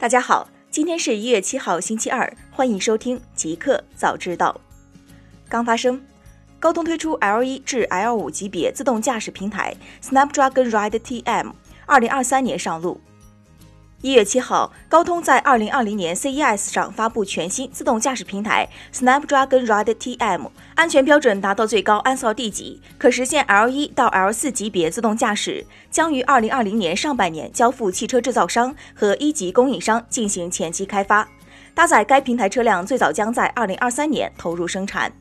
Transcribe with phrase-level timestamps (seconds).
[0.00, 4.60] 大家好，今天是一月七号，星期二，欢迎收听极客早知道。
[5.48, 6.00] 刚发生，
[6.60, 11.50] 高通推出 L 一至 L 五级别自动驾驶平台 Snapdragon Ride TM，
[11.84, 13.00] 二零二三年上路。
[14.00, 31.28] 一月七号，高通在二零二零年 CES 上发布全新自动驾驶平台 Snapdragon Ride TM，安全标准达到最高安 s o D 级，可实现 L 一到 L 四级别自动驾驶，将于二零二零年上半年交付汽车制造商和一级供应商进行前期开发。
[31.74, 35.12] 搭载该平台车辆最早将在二零二三年投入生产。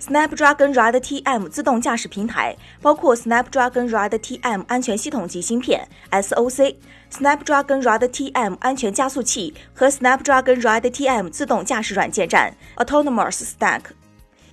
[0.00, 6.76] Snapdragon Ride TM 自动驾驶平台包括 Snapdragon Ride TM 安全系统及芯片 SOC、
[7.12, 13.80] Snapdragon Ride TM 安全加速器和 Snapdragon Ride TM 自动驾驶软件站 Autonomous Stack。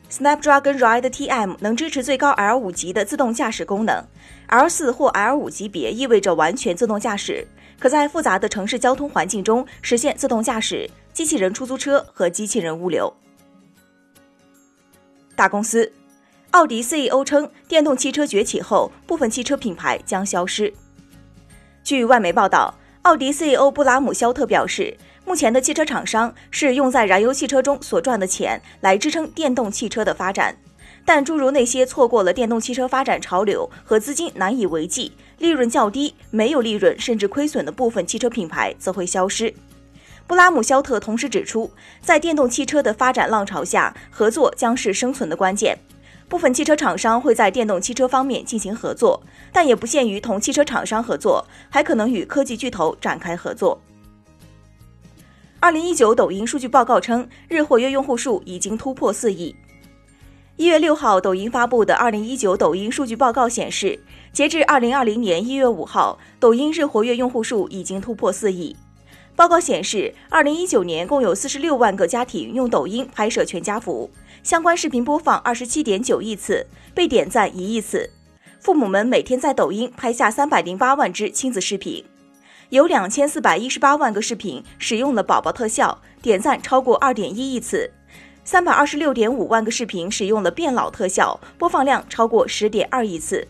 [0.09, 4.03] Snapdragon Ride TM 能支持最高 L5 级的自动驾驶功能
[4.49, 7.47] ，L4 或 L5 级别意味着完全自动驾驶，
[7.79, 13.11] 可在复杂的城市交通环境中实现自动驾驶，机器人出租车和机器人物流。
[15.35, 15.91] 大公司，
[16.51, 20.73] 奥迪 CEO 称，电动汽车崛起后，部分汽车品牌将消失。
[21.83, 30.55] 据外媒报道，奥迪 CEO 布拉姆肖特表示，目前的汽车厂商是用在燃油汽车中所赚的钱来支撑电动汽车的发展，
[31.03, 39.53] 但诸如那些错过了电动汽车发展潮流和资金难以为继、利润较低、没有利润甚至亏损的部分汽车品牌则会消失。
[40.27, 45.77] 布拉姆肖特同时指出，在电动汽车的发展浪潮下，合作将是生存的关键。
[46.27, 49.21] 部分汽车厂商会在电动汽车方面进行合作，
[49.53, 53.79] 但也不限于同汽车厂商合作，还可能与科技巨头展开合作。
[55.59, 59.55] 二零一九抖音数据报告称，日活跃用户数已经突破四亿。
[60.57, 63.99] 一月六号，抖音发布的二零一九抖音数据报告显示，
[64.33, 68.75] 截至二零二零年一月五号，抖音日活跃用户数已经突破四亿。
[69.35, 74.09] 报告显示，二零一九年共有四十六万个家庭用抖音拍摄全家福，
[74.43, 78.09] 相关视频播放二十七点九亿次，被点赞一亿次。
[78.61, 82.05] 父母们每天在抖音拍下三百零八万支亲子视频，
[82.69, 87.89] 有两千四百一十八万个视频使用了宝宝特效，点赞超过二点一亿次；
[88.45, 93.45] 三百二十六点五万个视频使用了变老特效，播放量超过十点二亿次。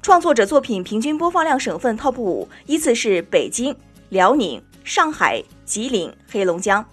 [0.00, 3.74] 创作者作品平均播放量省份 TOP 五依次是北京、
[4.10, 4.62] 辽宁。
[4.84, 6.84] 上海、吉林、黑龙江。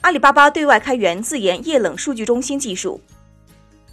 [0.00, 3.00] 阿里巴巴对外开源自研液冷数据中心技术。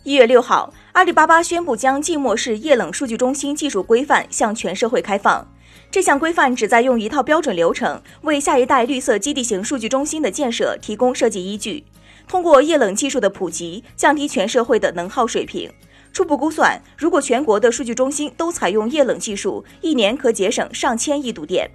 [0.04, 5.46] 一月六号，阿里巴巴宣布将静默式液冷数据中心技术规范向全社会开放。
[5.92, 11.84] 这项规范旨在用一套标准流程，为下一代绿色基地型数据中心的建设提供设计依据。
[12.28, 15.70] 通过液冷技术的普及，降低全社会的能耗水平。
[16.12, 21.70] 初步估算，如果全国的数据中心都采用液冷技术，一年可节省上千亿度电。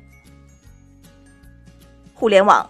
[2.13, 2.69] 互联网，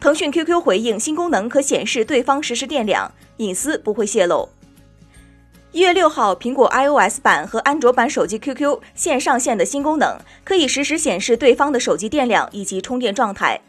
[0.00, 4.48] 腾讯 QQ 回应新功能可显示对方实时电量，隐私不会泄露。
[5.72, 13.60] 一月六号，苹果 iOS 版和安卓版手机 QQ 线上线的新功能，可以实时显示对方的手机电量以及充电状态。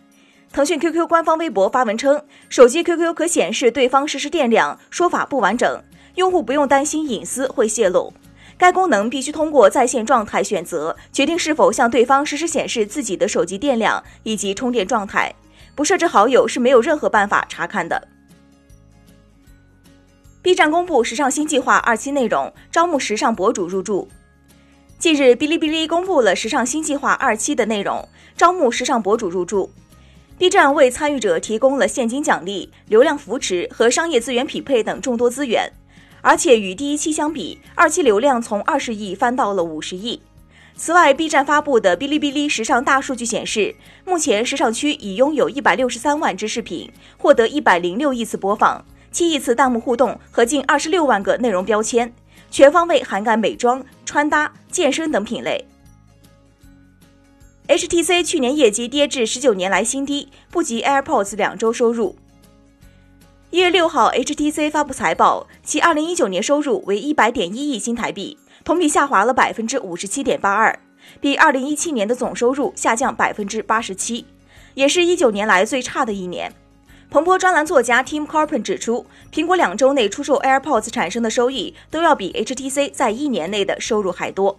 [0.51, 5.83] 腾讯 QQ 官方微博发文称，手机 QQ 可显示对方实时电量，说法不完整。
[6.15, 8.13] 用户不用担心隐私会泄露，
[8.57, 15.33] 该功能必须通过在线状态选择决定是否向对方实时显示自己的手机电量以及充电状态，
[15.73, 18.07] 不设置好友是没有任何办法查看的。
[20.41, 24.07] B 站公布时尚新计划二期内容，招募时尚博主入驻。
[24.97, 29.71] 近日，哔哩哔哩公布了时尚新计划二期的内容，招募时尚博主入驻。
[30.37, 35.71] B 站为参与者提供了现金奖励、流量扶持和商业资源匹配等众多资源。
[36.21, 40.21] 而且与第一期相比，二期流量从二十亿翻到了五十亿。
[40.75, 52.13] 此外，B 站发布的哔哩哔哩时尚大数据显示，目前时尚区已拥有一百六十三万支视频，获得一百零六亿次播放，七亿次弹幕互动和近二十六万个内容标签，
[52.49, 55.65] 全方位涵盖美妆、穿搭、健身等品类。
[57.67, 62.15] HTC 去年业绩跌至十九年来新低，不及 AirPods 两周收入。
[63.51, 70.79] 一月六号，HTC 发布财报，其二零一九年收入为一百点一亿新台币，同比下滑了百分之五十七点八二，
[71.19, 74.25] 比二零一七年的总收入下降百分之八十七，
[74.73, 76.53] 也是一九年来最差的一年。
[77.09, 84.57] 彭博专栏作家 Tim Carpen 指出，苹果两周内出售 AirPods 产生的收益都要比 HTC 在一年内的收入还多。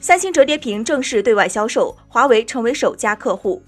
[0.00, 3.62] 三星折叠屏正式对外销售，华为成为首家客户。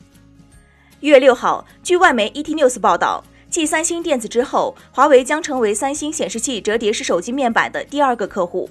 [1.02, 8.70] 一月六号，据外媒 ET News 报道，继三星电子之后，华为将成为三星显示器折叠式手机面板的第二个客户。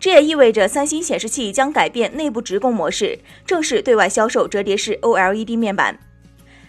[0.00, 3.16] 这也意味着三星显示器将改变内部直供模式，
[3.46, 5.96] 正式对外销售折叠式 OLED 面板。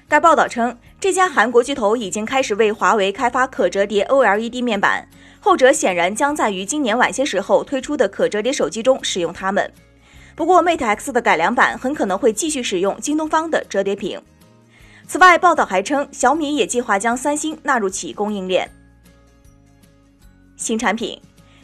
[0.07, 5.09] 该报道称，这家韩国巨头已经开始为华为开发可折叠 OLED 面板，
[5.39, 9.73] 后者显然将在于今年晚些时候推出的可折叠手机中使用它们。
[10.35, 14.21] 不过，Mate X 的改良版很可能会继续使用京东方的折叠屏。
[15.11, 18.69] 此外，报道还称，小米也计划将三星纳入其供应链。
[20.55, 21.19] 新产品。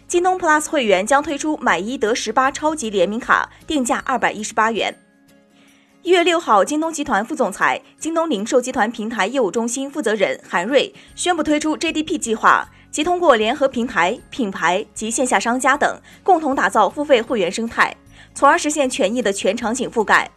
[0.07, 4.95] 京东 Plus 会员将推出买一得十八超级联名卡，定价二百一十八元。
[6.01, 17.95] 一月六号，京东集团副总裁、京东零售集团平台业务中心负责人韩瑞宣布推出 JDP 计划，即通过联合平台、品牌及线下商家等，共同打造付费会员生态，
[18.33, 20.30] 从而实现权益的全场景覆盖。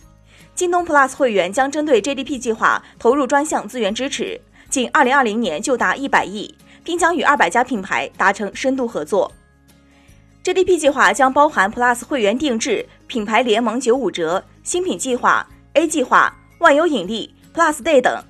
[0.58, 6.52] 京东 Plus 会员将针对 JDP 计划投入专项资源支持，仅二零二零年就达一百亿，
[6.82, 9.31] 并将与二百家品牌达成深度合作。
[10.43, 18.20] GDP 计划将包含 Plus 会员定制、品牌联盟九五折、新品计划、A 计划、万有引力、Plus Day 等。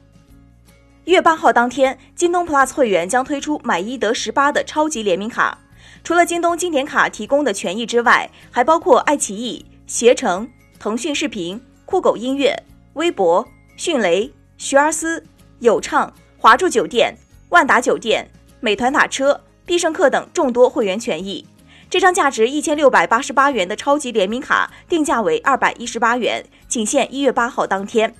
[1.07, 5.57] 一月八号当天，京东 Plus 会员将推出买一得十八的超级联名卡。
[6.05, 10.47] 除了京东经典卡提供的权益之外，还包括爱奇艺、携程、
[10.79, 11.59] 腾讯视频、
[11.91, 12.55] 酷狗音乐、
[12.93, 13.49] 微博、
[13.79, 15.25] 迅雷、学而思、
[15.61, 17.17] 有畅、华住酒店、
[17.49, 18.29] 万达酒店、
[18.61, 21.47] 美团打车、必胜客等众多会员权益。
[21.89, 28.15] 这张价值一千六百八十八元的超级联名卡定价为二百一十八元，仅限一月八号当天。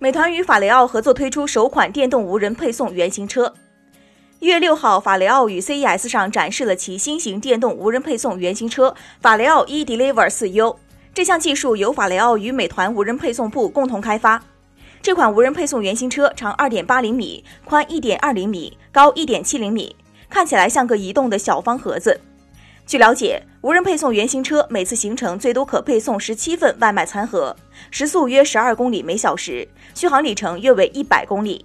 [0.00, 3.54] 美团与法雷奥合作推出首款电动无人配送原型车。
[4.40, 10.80] 一月六号，法雷奥与 CES 上展示了其新型电动无人配送原型车法雷奥 e Deliver 四 U。
[11.14, 14.42] 这项技术由法雷奥与美团无人配送部共同开发。
[15.00, 19.94] 这款无人配送原型车长二点八厘米，宽一点二厘米，高一点七厘米。
[20.28, 22.20] 看起来像个移动的小方盒子。
[22.84, 27.54] 据了解，无人配送原型车每次行程最多可配送十七份外卖餐盒，
[27.92, 31.64] 时速约十二公里每小时，续航里程约为一百公里。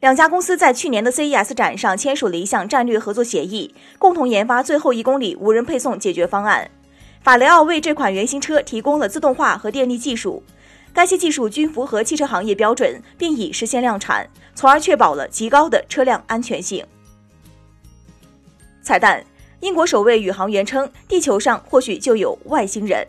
[0.00, 6.70] 两家公司在去年的 CES 展上签署了一项战略合作协议，共同研发最后一公里无人配送解决方案。
[7.24, 10.42] 法雷奥为这款原型车提供了自动化和电力技术，
[10.92, 16.84] 该些技术均符合汽车行业标准，并已实现量产，从而确保了极高的车辆安全性。
[18.82, 19.24] 彩蛋：
[19.60, 23.08] 英国首位宇航员称，地球上或许就有外星人。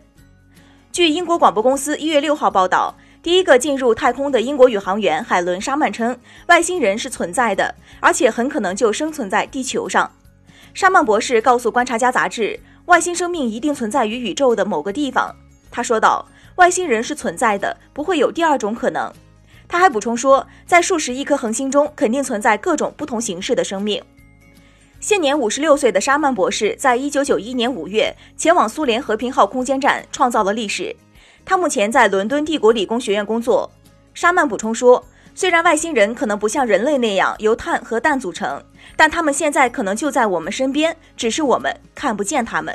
[0.90, 10.10] 据英国广播公司一月六号报道，第一个进入太空的英国宇航员海伦·沙曼称，外星人是存在的，而且很可能就生存在地球上。
[10.72, 15.34] 沙曼博士告诉《观察家》杂志，外星生命一定存在于宇宙的某个地方。
[15.70, 19.12] 他说道：“外星人是存在的，不会有第二种可能。”
[19.68, 24.00] 他还补充说，在数十亿颗恒星中，肯定存在各种不同形式的生命。
[25.00, 30.94] 现年五十六岁的沙曼博士，在一九九一年五月前往苏联和平号空间站，创造了历史。
[31.44, 33.70] 他目前在伦敦帝国理工学院工作。
[34.14, 35.04] 沙曼补充说，
[35.38, 38.58] 虽然外星人可能不像人类那样由碳和氮组成，
[38.96, 42.74] 但他们现在可能就在我们身边，只是我们看不见他们。